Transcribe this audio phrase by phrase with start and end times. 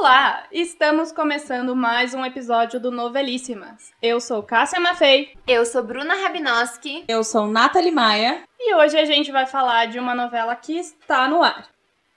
[0.00, 0.44] Olá!
[0.52, 3.92] Estamos começando mais um episódio do Novelíssimas.
[4.00, 5.36] Eu sou Cássia Maffei.
[5.44, 7.04] Eu sou Bruna Rabinoski.
[7.08, 8.44] Eu sou Nathalie Maia.
[8.60, 11.68] E hoje a gente vai falar de uma novela que está no ar.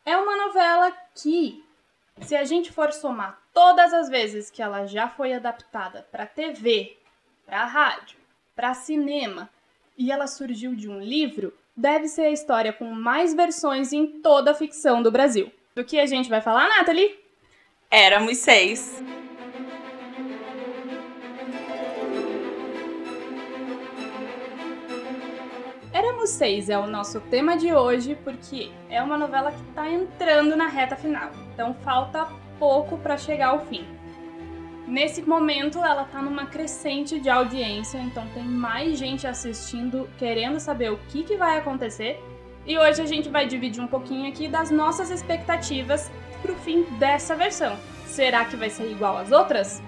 [0.05, 1.65] É uma novela que,
[2.21, 6.95] se a gente for somar todas as vezes que ela já foi adaptada para TV,
[7.47, 8.19] para rádio,
[8.55, 9.49] para cinema
[9.97, 14.51] e ela surgiu de um livro, deve ser a história com mais versões em toda
[14.51, 15.51] a ficção do Brasil.
[15.73, 17.20] Do que a gente vai falar, Nathalie?
[17.93, 19.03] Éramos seis.
[25.91, 30.55] Éramos seis é o nosso tema de hoje porque é uma novela que está entrando
[30.55, 33.85] na reta final, então falta pouco para chegar ao fim.
[34.87, 40.93] Nesse momento, ela está numa crescente de audiência, então tem mais gente assistindo, querendo saber
[40.93, 42.23] o que, que vai acontecer.
[42.65, 46.83] E hoje a gente vai dividir um pouquinho aqui das nossas expectativas para o fim
[46.99, 47.77] dessa versão.
[48.05, 49.81] Será que vai ser igual às outras?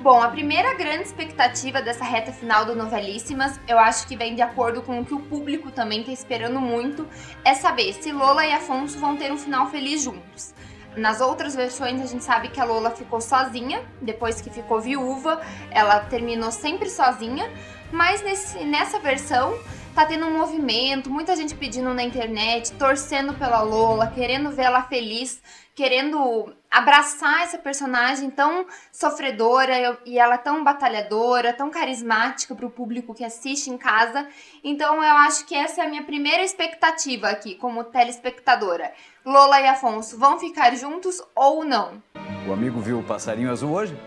[0.00, 4.40] Bom, a primeira grande expectativa dessa reta final do Novelíssimas, eu acho que vem de
[4.40, 7.06] acordo com o que o público também está esperando muito,
[7.44, 10.54] é saber se Lola e Afonso vão ter um final feliz juntos.
[10.98, 15.40] Nas outras versões a gente sabe que a Lola ficou sozinha, depois que ficou viúva,
[15.70, 17.50] ela terminou sempre sozinha,
[17.92, 19.56] mas nesse, nessa versão
[19.94, 25.40] tá tendo um movimento, muita gente pedindo na internet, torcendo pela Lola, querendo vê-la feliz,
[25.74, 33.14] querendo abraçar essa personagem tão sofredora e ela tão batalhadora, tão carismática para o público
[33.14, 34.28] que assiste em casa.
[34.62, 38.92] Então eu acho que essa é a minha primeira expectativa aqui como telespectadora.
[39.24, 42.02] Lola e Afonso vão ficar juntos ou não?
[42.46, 43.98] O amigo viu o passarinho azul hoje?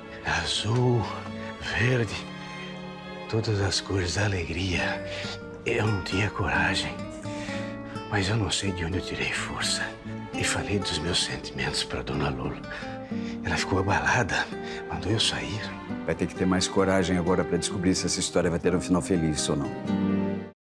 [0.41, 1.01] Azul,
[1.59, 2.15] verde,
[3.29, 5.03] todas as cores da alegria.
[5.65, 6.95] Eu não tinha coragem,
[8.09, 9.83] mas eu não sei de onde eu tirei força.
[10.41, 12.59] E falei dos meus sentimentos para Dona Lola.
[13.45, 14.43] Ela ficou abalada,
[14.89, 15.61] mandou eu sair.
[16.03, 18.81] Vai ter que ter mais coragem agora para descobrir se essa história vai ter um
[18.81, 19.69] final feliz ou não.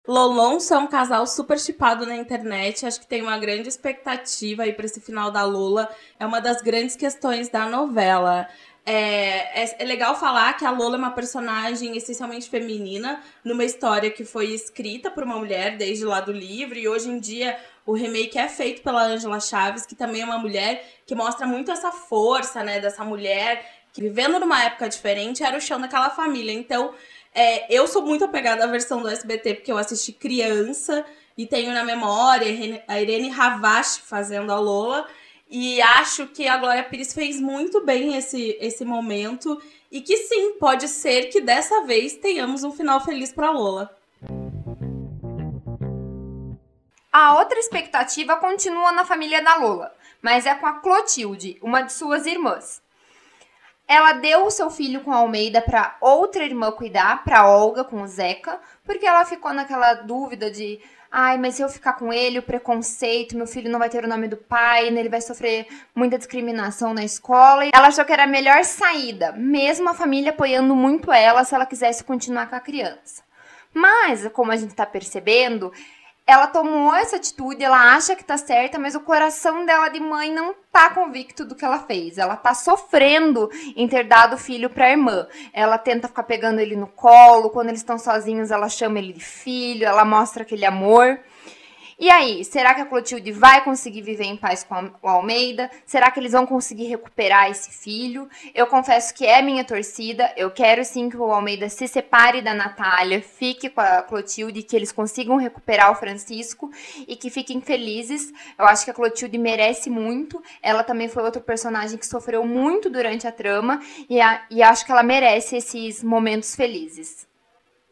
[0.07, 2.85] Lolonso é um casal super chipado na internet.
[2.85, 5.89] Acho que tem uma grande expectativa aí para esse final da Lola.
[6.19, 8.47] É uma das grandes questões da novela.
[8.85, 14.11] É, é, é, legal falar que a Lola é uma personagem essencialmente feminina, numa história
[14.11, 17.93] que foi escrita por uma mulher desde lá do livro, e hoje em dia o
[17.93, 21.91] remake é feito pela Angela Chaves, que também é uma mulher que mostra muito essa
[21.91, 26.51] força, né, dessa mulher que vivendo numa época diferente era o chão daquela família.
[26.51, 26.93] Então,
[27.33, 31.05] é, eu sou muito apegada à versão do SBT, porque eu assisti criança
[31.37, 35.07] e tenho na memória a Irene Ravache fazendo a Lola.
[35.47, 39.61] E acho que a Glória Pires fez muito bem esse, esse momento.
[39.91, 43.95] E que sim, pode ser que dessa vez tenhamos um final feliz para Lola.
[47.11, 51.93] A outra expectativa continua na família da Lola, mas é com a Clotilde, uma de
[51.93, 52.81] suas irmãs.
[53.87, 58.07] Ela deu o seu filho com Almeida para outra irmã cuidar, para Olga com o
[58.07, 60.81] Zeca, porque ela ficou naquela dúvida de
[61.17, 64.07] Ai, mas se eu ficar com ele, o preconceito, meu filho não vai ter o
[64.07, 65.65] nome do pai, né, ele vai sofrer
[65.95, 67.65] muita discriminação na escola.
[67.65, 71.55] E ela achou que era a melhor saída, mesmo a família apoiando muito ela se
[71.55, 73.23] ela quisesse continuar com a criança.
[73.73, 75.71] Mas, como a gente está percebendo,
[76.27, 80.33] ela tomou essa atitude, ela acha que tá certa, mas o coração dela de mãe
[80.33, 82.17] não tá convicto do que ela fez.
[82.17, 85.27] Ela tá sofrendo em ter dado o filho pra irmã.
[85.53, 89.23] Ela tenta ficar pegando ele no colo, quando eles estão sozinhos, ela chama ele de
[89.23, 91.19] filho, ela mostra aquele amor.
[91.97, 95.71] E aí, será que a Clotilde vai conseguir viver em paz com o Almeida?
[95.85, 98.27] Será que eles vão conseguir recuperar esse filho?
[98.53, 100.29] Eu confesso que é minha torcida.
[100.35, 104.75] Eu quero sim que o Almeida se separe da Natália, fique com a Clotilde, que
[104.75, 106.69] eles consigam recuperar o Francisco
[107.07, 108.29] e que fiquem felizes.
[108.59, 110.43] Eu acho que a Clotilde merece muito.
[110.61, 114.85] Ela também foi outro personagem que sofreu muito durante a trama e, a, e acho
[114.85, 117.25] que ela merece esses momentos felizes.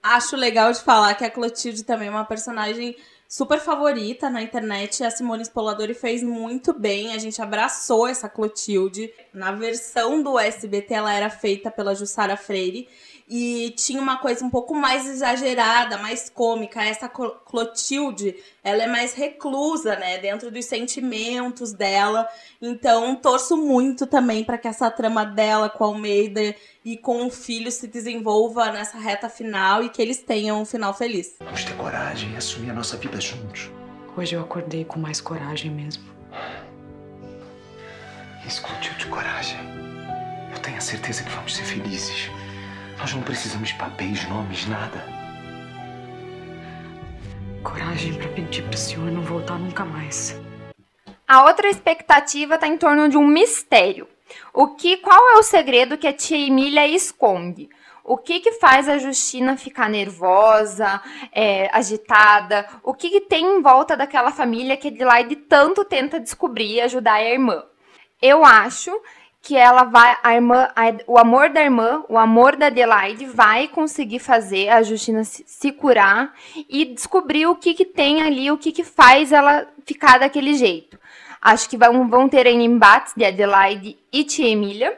[0.04, 2.98] Acho legal de falar que a Clotilde também é uma personagem
[3.34, 5.04] super favorita na internet.
[5.04, 7.14] A Simone Spoladori fez muito bem.
[7.14, 9.12] A gente abraçou essa Clotilde.
[9.34, 12.88] Na versão do SBT, ela era feita pela Jussara Freire
[13.36, 16.84] e tinha uma coisa um pouco mais exagerada, mais cômica.
[16.84, 22.30] Essa Clotilde, ela é mais reclusa, né, dentro dos sentimentos dela.
[22.62, 26.54] Então, torço muito também para que essa trama dela com a Almeida
[26.86, 30.94] e com o filho se desenvolva nessa reta final e que eles tenham um final
[30.94, 31.34] feliz.
[31.40, 33.72] Vamos ter coragem e assumir a nossa vida juntos.
[34.16, 36.04] Hoje eu acordei com mais coragem mesmo.
[38.46, 39.58] Escute de coragem.
[40.54, 42.30] Eu tenho a certeza que vamos ser felizes.
[42.98, 45.24] Nós não precisamos de papéis, nomes, nada.
[47.64, 50.40] coragem para pedir pro senhor não voltar nunca mais.
[51.28, 54.08] A outra expectativa está em torno de um mistério.
[54.54, 57.70] O que, qual é o segredo que a tia Emília esconde?
[58.04, 61.02] O que, que faz a Justina ficar nervosa,
[61.32, 62.68] é, agitada?
[62.84, 67.14] O que, que tem em volta daquela família que Adelaide tanto tenta descobrir e ajudar
[67.14, 67.64] a irmã?
[68.22, 68.92] Eu acho
[69.44, 73.68] que ela vai, a irmã, a, o amor da irmã, o amor da Adelaide vai
[73.68, 76.34] conseguir fazer a Justina se, se curar
[76.70, 80.98] e descobrir o que, que tem ali, o que, que faz ela ficar daquele jeito.
[81.42, 84.98] Acho que vão, vão ter embates de Adelaide e Tia Emília.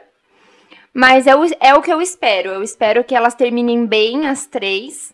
[0.94, 2.50] Mas é o, é o que eu espero.
[2.50, 5.12] Eu espero que elas terminem bem as três.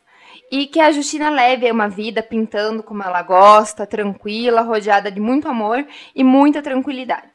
[0.51, 5.49] E que a Justina leve uma vida pintando como ela gosta, tranquila, rodeada de muito
[5.49, 7.32] amor e muita tranquilidade.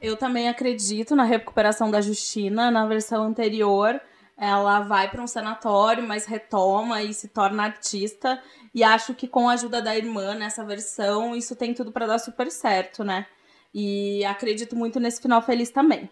[0.00, 2.70] Eu também acredito na recuperação da Justina.
[2.70, 4.00] Na versão anterior,
[4.36, 8.42] ela vai para um sanatório, mas retoma e se torna artista.
[8.74, 12.18] E acho que com a ajuda da irmã nessa versão, isso tem tudo para dar
[12.18, 13.26] super certo, né?
[13.74, 16.08] E acredito muito nesse final feliz também.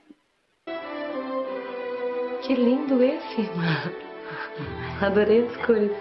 [2.43, 3.93] Que lindo esse, irmã.
[5.01, 5.97] Adorei as cores.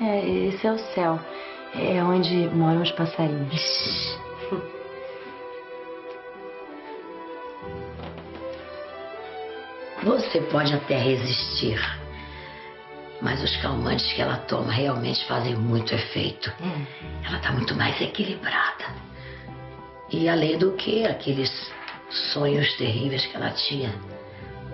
[0.00, 1.20] É, esse é o céu.
[1.74, 4.25] É onde moram os passarinhos.
[10.06, 11.80] Você pode até resistir,
[13.20, 16.52] mas os calmantes que ela toma realmente fazem muito efeito.
[17.26, 18.84] Ela está muito mais equilibrada.
[20.08, 21.50] E além do que, aqueles
[22.32, 23.92] sonhos terríveis que ela tinha,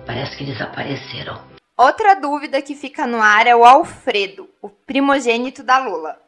[0.05, 1.41] parece que desapareceram.
[1.75, 6.22] Outra dúvida que fica no ar é o Alfredo, o primogênito da Lula.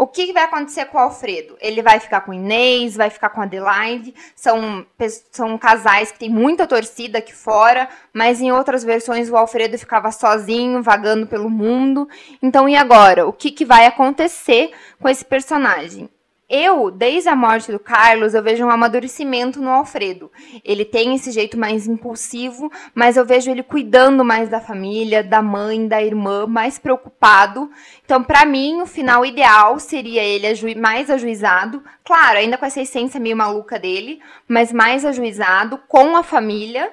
[0.00, 1.56] O que vai acontecer com o Alfredo?
[1.60, 4.14] Ele vai ficar com Inês, vai ficar com Adelaide.
[4.36, 4.86] São,
[5.32, 10.12] são casais que tem muita torcida aqui fora, mas em outras versões o Alfredo ficava
[10.12, 12.08] sozinho, vagando pelo mundo.
[12.40, 13.26] Então, e agora?
[13.26, 16.08] O que, que vai acontecer com esse personagem?
[16.50, 20.32] Eu, desde a morte do Carlos, eu vejo um amadurecimento no Alfredo.
[20.64, 25.42] Ele tem esse jeito mais impulsivo, mas eu vejo ele cuidando mais da família, da
[25.42, 27.70] mãe, da irmã, mais preocupado.
[28.02, 33.20] Então, para mim, o final ideal seria ele mais ajuizado, claro, ainda com essa essência
[33.20, 34.18] meio maluca dele,
[34.48, 36.90] mas mais ajuizado, com a família.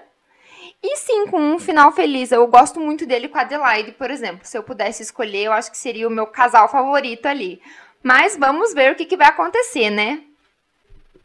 [0.84, 2.32] E sim, com um final feliz.
[2.32, 4.42] Eu gosto muito dele com a Adelaide, por exemplo.
[4.44, 7.62] Se eu pudesse escolher, eu acho que seria o meu casal favorito ali.
[8.06, 10.22] Mas vamos ver o que, que vai acontecer, né?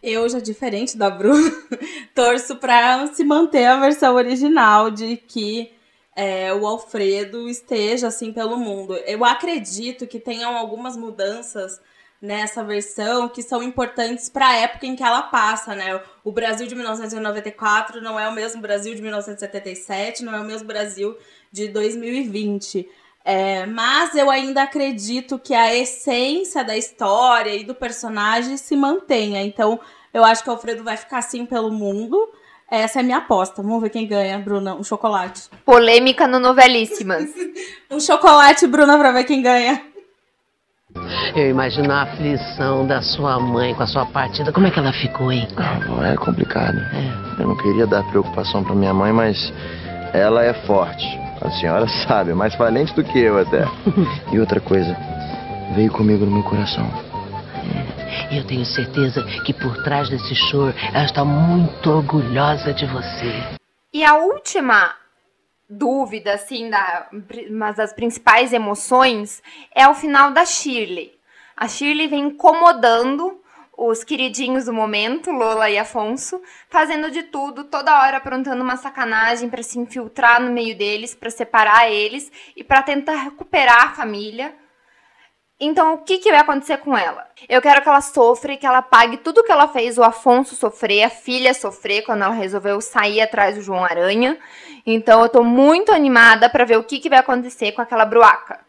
[0.03, 1.53] Eu, já diferente da Bruna,
[2.15, 5.71] torço para se manter a versão original de que
[6.17, 8.95] é, o Alfredo esteja assim pelo mundo.
[9.05, 11.79] Eu acredito que tenham algumas mudanças
[12.19, 16.01] nessa versão que são importantes para a época em que ela passa, né?
[16.25, 20.67] O Brasil de 1994 não é o mesmo Brasil de 1977, não é o mesmo
[20.67, 21.15] Brasil
[21.53, 22.89] de 2020.
[23.25, 29.43] É, mas eu ainda acredito que a essência da história e do personagem se mantenha.
[29.43, 29.79] Então,
[30.13, 32.17] eu acho que o Alfredo vai ficar assim pelo mundo.
[32.71, 33.63] Essa é a minha aposta.
[33.63, 34.75] Vamos ver quem ganha, Bruna.
[34.75, 35.49] Um chocolate.
[35.65, 37.29] Polêmica no Novelíssimas.
[37.91, 39.83] um chocolate, Bruna, pra ver quem ganha.
[41.37, 44.53] Eu imagino a aflição da sua mãe com a sua partida.
[44.53, 45.47] Como é que ela ficou, hein?
[45.57, 46.79] Ah, é complicado.
[46.79, 47.43] É.
[47.43, 49.37] Eu não queria dar preocupação pra minha mãe, mas
[50.13, 51.05] ela é forte.
[51.41, 53.65] A senhora sabe, mais valente do que eu até.
[54.33, 54.97] e outra coisa,
[55.75, 56.87] veio comigo no meu coração.
[58.31, 63.59] É, eu tenho certeza que por trás desse choro ela está muito orgulhosa de você.
[63.93, 64.95] E a última
[65.69, 67.09] dúvida, assim, da,
[67.51, 69.43] mas das principais emoções
[69.75, 71.13] é o final da Shirley.
[71.57, 73.40] A Shirley vem incomodando
[73.83, 79.49] os queridinhos do momento, Lola e Afonso, fazendo de tudo, toda hora aprontando uma sacanagem
[79.49, 84.55] para se infiltrar no meio deles, para separar eles e para tentar recuperar a família.
[85.59, 87.27] Então, o que, que vai acontecer com ela?
[87.49, 90.55] Eu quero que ela sofra e que ela pague tudo que ela fez o Afonso
[90.55, 94.39] sofrer, a filha sofrer, quando ela resolveu sair atrás do João Aranha.
[94.85, 98.61] Então, eu tô muito animada para ver o que, que vai acontecer com aquela bruaca.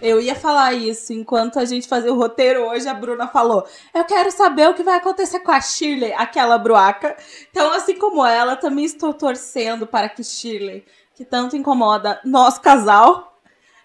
[0.00, 2.88] Eu ia falar isso enquanto a gente fazia o roteiro hoje.
[2.88, 7.16] A Bruna falou: Eu quero saber o que vai acontecer com a Shirley, aquela bruaca.
[7.50, 10.84] Então, assim como ela, também estou torcendo para que Shirley,
[11.14, 13.38] que tanto incomoda nosso casal,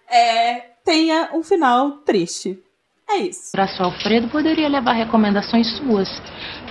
[0.10, 2.62] é, tenha um final triste.
[3.10, 3.52] É isso.
[3.54, 6.10] Braço Alfredo poderia levar recomendações suas.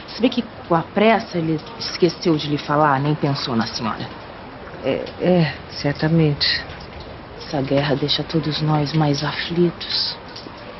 [0.08, 4.08] Você vê que com a pressa ele esqueceu de lhe falar, nem pensou na senhora.
[4.84, 6.46] É, é certamente.
[7.50, 10.16] Essa guerra deixa todos nós mais aflitos.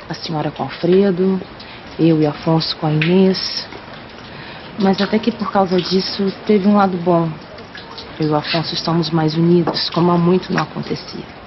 [0.07, 1.37] A senhora com Alfredo,
[1.99, 3.67] eu e Afonso com a Inês.
[4.79, 7.29] Mas até que por causa disso teve um lado bom.
[8.17, 11.40] Eu e Afonso estamos mais unidos, como há muito não acontecia.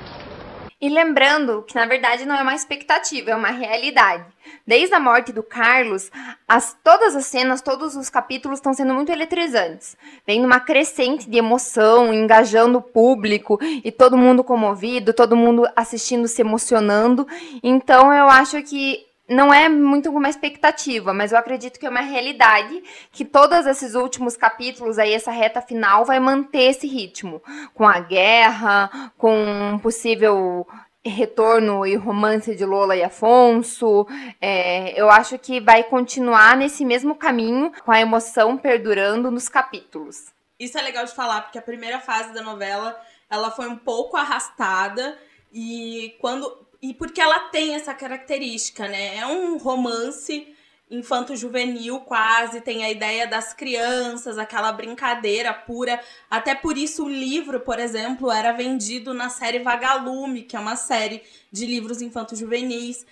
[0.84, 4.26] E lembrando que na verdade não é uma expectativa, é uma realidade.
[4.66, 6.10] Desde a morte do Carlos,
[6.46, 9.96] as, todas as cenas, todos os capítulos estão sendo muito eletrizantes.
[10.26, 16.28] Vem numa crescente de emoção, engajando o público e todo mundo comovido, todo mundo assistindo,
[16.28, 17.26] se emocionando.
[17.62, 22.00] Então eu acho que não é muito uma expectativa, mas eu acredito que é uma
[22.00, 27.42] realidade que todos esses últimos capítulos aí, essa reta final, vai manter esse ritmo.
[27.72, 29.34] Com a guerra, com
[29.74, 30.66] um possível
[31.04, 34.06] retorno e romance de Lola e Afonso.
[34.40, 40.32] É, eu acho que vai continuar nesse mesmo caminho, com a emoção perdurando nos capítulos.
[40.58, 44.16] Isso é legal de falar, porque a primeira fase da novela ela foi um pouco
[44.16, 45.18] arrastada.
[45.52, 49.16] E quando e porque ela tem essa característica, né?
[49.16, 50.54] É um romance
[50.90, 55.98] infanto-juvenil quase, tem a ideia das crianças, aquela brincadeira pura.
[56.30, 60.76] Até por isso o livro, por exemplo, era vendido na série Vagalume, que é uma
[60.76, 63.06] série de livros infanto-juvenis.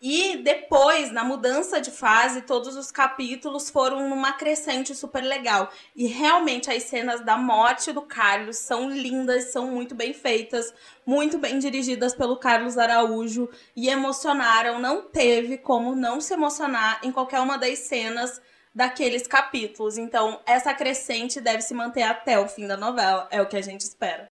[0.00, 5.72] E depois, na mudança de fase, todos os capítulos foram numa crescente super legal.
[5.96, 10.72] E realmente as cenas da morte do Carlos são lindas, são muito bem feitas,
[11.04, 14.78] muito bem dirigidas pelo Carlos Araújo e emocionaram.
[14.78, 18.40] Não teve como não se emocionar em qualquer uma das cenas
[18.72, 19.98] daqueles capítulos.
[19.98, 23.62] Então, essa crescente deve se manter até o fim da novela, é o que a
[23.62, 24.28] gente espera.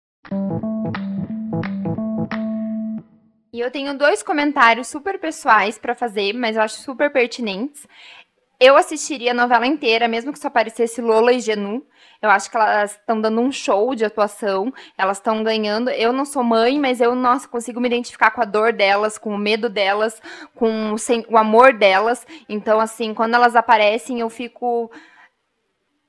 [3.52, 7.86] E eu tenho dois comentários super pessoais para fazer, mas eu acho super pertinentes.
[8.58, 11.84] Eu assistiria a novela inteira, mesmo que só aparecesse Lola e Genu.
[12.22, 15.90] Eu acho que elas estão dando um show de atuação, elas estão ganhando.
[15.90, 19.34] Eu não sou mãe, mas eu, nossa, consigo me identificar com a dor delas, com
[19.34, 20.22] o medo delas,
[20.54, 20.94] com
[21.28, 22.26] o amor delas.
[22.48, 24.90] Então, assim, quando elas aparecem, eu fico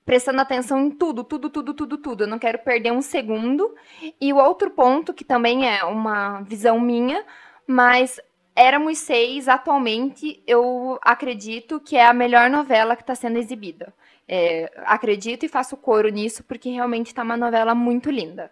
[0.05, 2.23] prestando atenção em tudo, tudo, tudo, tudo, tudo.
[2.23, 3.73] Eu não quero perder um segundo.
[4.19, 7.25] E o outro ponto, que também é uma visão minha,
[7.67, 8.19] mas
[8.55, 13.91] Éramos Seis, atualmente, eu acredito que é a melhor novela que está sendo exibida.
[14.27, 18.51] É, acredito e faço coro nisso, porque realmente está uma novela muito linda.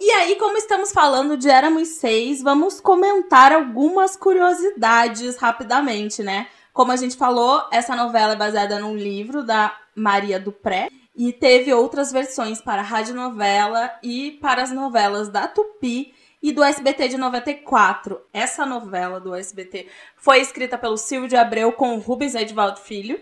[0.00, 6.48] E aí, como estamos falando de Éramos Seis, vamos comentar algumas curiosidades rapidamente, né?
[6.72, 11.72] Como a gente falou, essa novela é baseada num livro da Maria Dupré e teve
[11.72, 17.16] outras versões para a radionovela e para as novelas da Tupi e do SBT de
[17.16, 18.20] 94.
[18.32, 23.20] Essa novela do SBT foi escrita pelo Silvio de Abreu com Rubens Edvaldo Filho,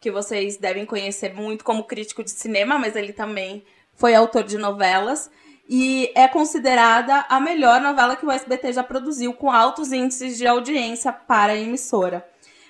[0.00, 4.58] que vocês devem conhecer muito como crítico de cinema, mas ele também foi autor de
[4.58, 5.30] novelas.
[5.68, 10.46] E é considerada a melhor novela que o SBT já produziu, com altos índices de
[10.46, 12.24] audiência para a emissora.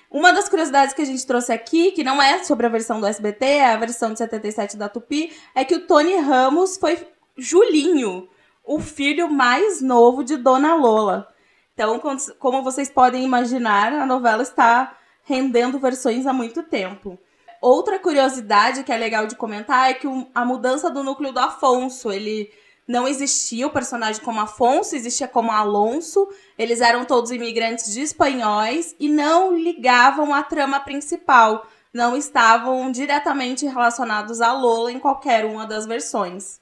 [0.09, 3.05] Uma das curiosidades que a gente trouxe aqui, que não é sobre a versão do
[3.05, 7.05] SBT, é a versão de 77 da Tupi, é que o Tony Ramos foi
[7.37, 8.29] Julinho,
[8.63, 11.27] o filho mais novo de Dona Lola.
[11.73, 12.01] Então,
[12.39, 17.19] como vocês podem imaginar, a novela está rendendo versões há muito tempo.
[17.61, 22.11] Outra curiosidade que é legal de comentar é que a mudança do núcleo do Afonso,
[22.11, 22.49] ele
[22.87, 26.29] não existia o personagem como Afonso, existia como Alonso.
[26.57, 31.67] Eles eram todos imigrantes de espanhóis e não ligavam à trama principal.
[31.93, 36.61] Não estavam diretamente relacionados a Lola em qualquer uma das versões.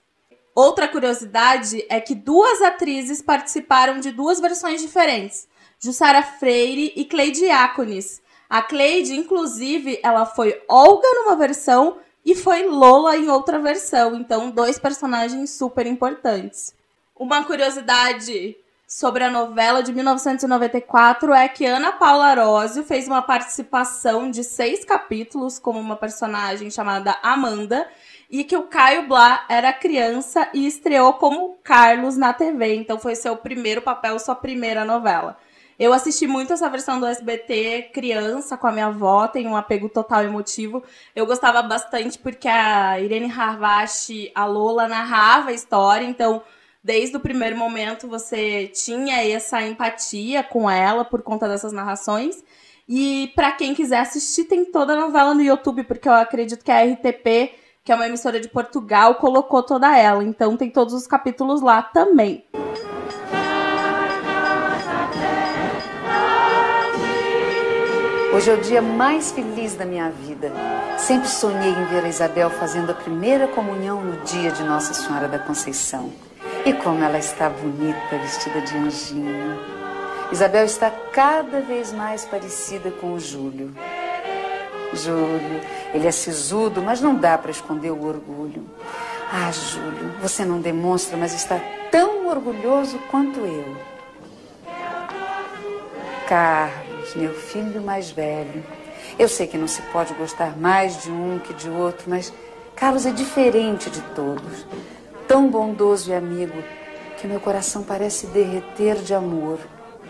[0.55, 7.41] Outra curiosidade é que duas atrizes participaram de duas versões diferentes: Jussara Freire e Cleide
[7.41, 8.21] Diáconis.
[8.49, 14.15] A Cleide, inclusive, ela foi Olga numa versão e foi Lola em outra versão.
[14.15, 16.73] Então, dois personagens super importantes.
[17.15, 24.29] Uma curiosidade sobre a novela de 1994 é que Ana Paula Arósio fez uma participação
[24.29, 27.87] de seis capítulos como uma personagem chamada Amanda
[28.29, 32.75] e que o Caio Blá era criança e estreou como Carlos na TV.
[32.75, 35.37] Então foi seu primeiro papel, sua primeira novela.
[35.77, 39.89] Eu assisti muito essa versão do SBT criança com a minha avó, tem um apego
[39.89, 40.81] total emotivo.
[41.13, 46.41] Eu gostava bastante porque a Irene Harvashi, a Lola, narrava a história, então
[46.81, 52.41] desde o primeiro momento você tinha essa empatia com ela por conta dessas narrações.
[52.87, 56.71] E para quem quiser assistir, tem toda a novela no YouTube, porque eu acredito que
[56.71, 57.51] a RTP,
[57.83, 60.23] que é uma emissora de Portugal, colocou toda ela.
[60.23, 62.45] Então tem todos os capítulos lá também.
[68.35, 70.51] Hoje é o dia mais feliz da minha vida.
[70.97, 75.25] Sempre sonhei em ver a Isabel fazendo a primeira comunhão no dia de Nossa Senhora
[75.25, 76.11] da Conceição.
[76.65, 79.57] E como ela está bonita, vestida de anjinho.
[80.33, 83.73] Isabel está cada vez mais parecida com o Júlio.
[84.91, 85.61] Júlio,
[85.93, 88.65] ele é sisudo, mas não dá para esconder o orgulho.
[89.31, 91.57] Ah, Júlio, você não demonstra, mas está
[91.89, 93.77] tão orgulhoso quanto eu.
[96.27, 98.63] Carlos, meu filho mais velho.
[99.19, 102.33] Eu sei que não se pode gostar mais de um que de outro, mas
[102.75, 104.65] Carlos é diferente de todos.
[105.27, 106.63] Tão bondoso e amigo
[107.17, 109.59] que meu coração parece derreter de amor,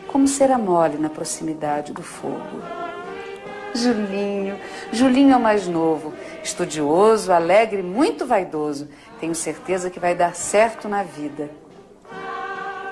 [0.08, 2.62] como cera mole na proximidade do fogo.
[3.76, 4.58] Julinho,
[4.92, 8.88] Julinho é o mais novo, estudioso, alegre, muito vaidoso.
[9.20, 11.50] Tenho certeza que vai dar certo na vida.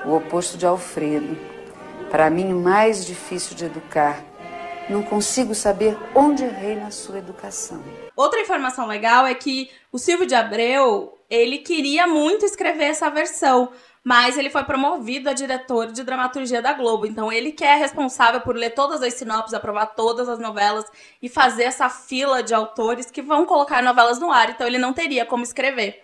[0.04, 1.53] O oposto de Alfredo.
[2.14, 4.22] Para mim, mais difícil de educar.
[4.88, 7.82] Não consigo saber onde reina a sua educação.
[8.14, 13.72] Outra informação legal é que o Silvio de Abreu, ele queria muito escrever essa versão,
[14.04, 17.04] mas ele foi promovido a diretor de dramaturgia da Globo.
[17.04, 20.84] Então ele que é responsável por ler todas as sinopses, aprovar todas as novelas
[21.20, 24.50] e fazer essa fila de autores que vão colocar novelas no ar.
[24.50, 26.00] Então ele não teria como escrever.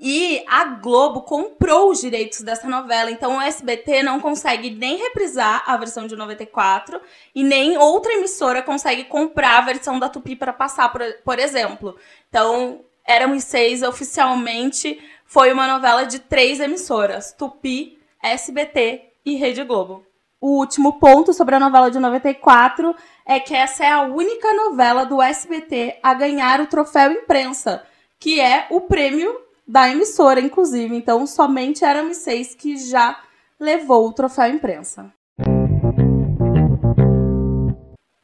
[0.00, 5.64] E a Globo comprou os direitos dessa novela, então o SBT não consegue nem reprisar
[5.66, 7.00] a versão de 94
[7.34, 11.96] e nem outra emissora consegue comprar a versão da Tupi para passar, por, por exemplo.
[12.28, 20.04] Então, Éramos Seis oficialmente foi uma novela de três emissoras: Tupi, SBT e Rede Globo.
[20.38, 22.94] O último ponto sobre a novela de 94
[23.26, 27.82] é que essa é a única novela do SBT a ganhar o troféu imprensa,
[28.20, 30.96] que é o prêmio da emissora, inclusive.
[30.96, 33.20] Então, somente Éramos Seis que já
[33.60, 35.12] levou o troféu imprensa.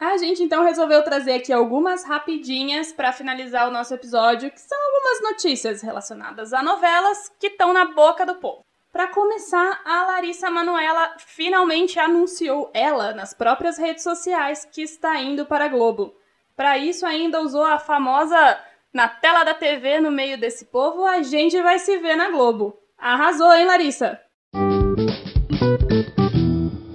[0.00, 4.78] A gente então resolveu trazer aqui algumas rapidinhas para finalizar o nosso episódio, que são
[4.78, 8.64] algumas notícias relacionadas a novelas que estão na boca do povo.
[8.92, 15.46] Para começar, a Larissa Manuela finalmente anunciou ela nas próprias redes sociais que está indo
[15.46, 16.14] para a Globo.
[16.54, 18.56] Para isso ainda usou a famosa
[18.94, 22.78] na tela da TV no meio desse povo, a gente vai se ver na Globo.
[22.96, 24.20] Arrasou, hein, Larissa?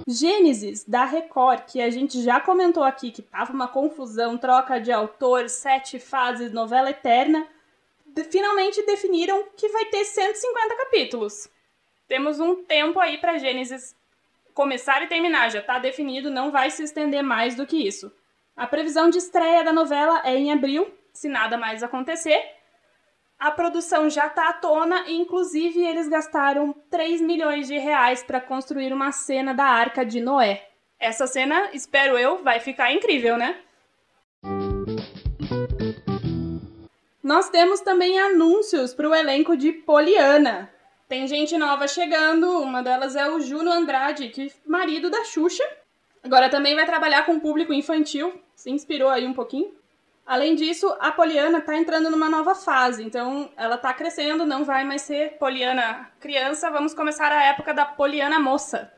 [0.08, 4.90] Gênesis, da Record, que a gente já comentou aqui que tava uma confusão, troca de
[4.90, 7.46] autor, sete fases, novela eterna,
[8.30, 11.48] finalmente definiram que vai ter 150 capítulos.
[12.08, 13.94] Temos um tempo aí para Gênesis
[14.54, 18.10] começar e terminar, já tá definido, não vai se estender mais do que isso.
[18.56, 22.60] A previsão de estreia da novela é em abril, se nada mais acontecer
[23.40, 28.38] a produção já está à tona e, inclusive, eles gastaram 3 milhões de reais para
[28.38, 30.68] construir uma cena da Arca de Noé.
[30.98, 33.56] Essa cena, espero eu, vai ficar incrível, né?
[37.22, 40.70] Nós temos também anúncios para o elenco de Poliana.
[41.08, 45.64] Tem gente nova chegando, uma delas é o Juno Andrade, que é marido da Xuxa.
[46.22, 49.79] Agora também vai trabalhar com público infantil, se inspirou aí um pouquinho.
[50.30, 54.84] Além disso, a Poliana está entrando numa nova fase, então ela está crescendo, não vai
[54.84, 58.92] mais ser Poliana criança, vamos começar a época da Poliana moça.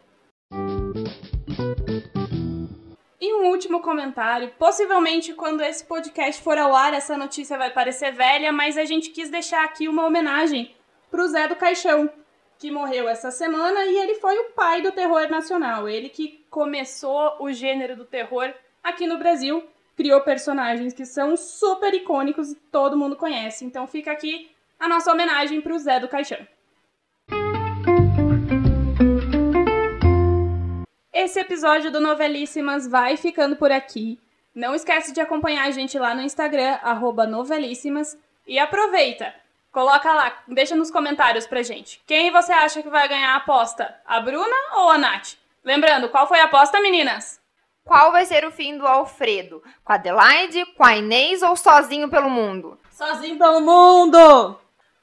[3.19, 4.53] E um último comentário.
[4.59, 9.09] Possivelmente, quando esse podcast for ao ar, essa notícia vai parecer velha, mas a gente
[9.09, 10.77] quis deixar aqui uma homenagem
[11.11, 12.11] para o Zé do Caixão,
[12.59, 15.89] que morreu essa semana e ele foi o pai do terror nacional.
[15.89, 18.53] Ele que começou o gênero do terror
[18.85, 23.65] aqui no Brasil criou personagens que são super icônicos e todo mundo conhece.
[23.65, 26.47] Então fica aqui a nossa homenagem para o Zé do Caixão.
[31.13, 34.19] Esse episódio do Novelíssimas vai ficando por aqui.
[34.55, 36.79] Não esquece de acompanhar a gente lá no Instagram,
[37.29, 38.19] novelíssimas.
[38.47, 39.35] E aproveita!
[39.71, 42.03] Coloca lá, deixa nos comentários pra gente.
[42.07, 43.95] Quem você acha que vai ganhar a aposta?
[44.05, 45.39] A Bruna ou a Nath?
[45.65, 47.42] Lembrando, qual foi a aposta, meninas?
[47.85, 49.63] Qual vai ser o fim do Alfredo?
[49.85, 52.79] Com a Adelaide, com a Inês ou sozinho pelo mundo?
[52.91, 54.59] Sozinho pelo mundo!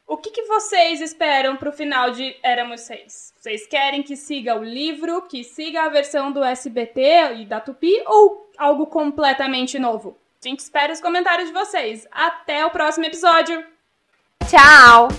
[0.07, 3.31] O que, que vocês esperam pro final de Éramos Seis?
[3.37, 8.01] Vocês querem que siga o livro, que siga a versão do SBT e da Tupi
[8.07, 10.17] ou algo completamente novo?
[10.43, 12.07] A gente espera os comentários de vocês.
[12.11, 13.63] Até o próximo episódio!
[14.49, 15.09] Tchau!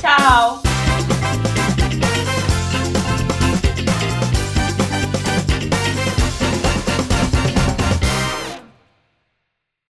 [0.00, 0.77] Tchau!